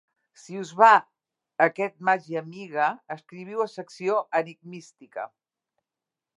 [0.43, 0.87] Si us va
[1.65, 5.31] aquest màgia amiga escriviu a "Secció Enigmística.